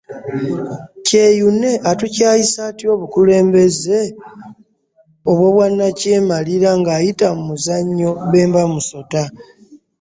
Kyeyune 1.07 1.71
atukyayisa 1.89 2.59
atya 2.69 2.87
obukulembeze 2.95 3.99
obw'obwannakyemalira 5.29 6.69
ng’ayita 6.79 7.27
mu 7.35 7.41
muzannyo 7.49 8.11
Bemba 8.31 8.63
Musota? 8.73 9.23